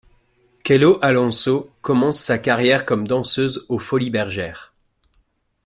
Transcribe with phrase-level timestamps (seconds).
[0.65, 4.73] Chelo Alonso commence sa carrière comme danseuse aux Folies Bergère.